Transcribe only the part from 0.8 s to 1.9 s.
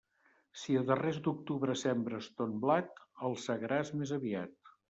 darrers d'octubre